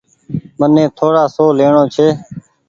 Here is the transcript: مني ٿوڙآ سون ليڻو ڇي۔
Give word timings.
مني 0.59 0.83
ٿوڙآ 0.97 1.23
سون 1.35 1.49
ليڻو 1.59 1.83
ڇي۔ 1.95 2.07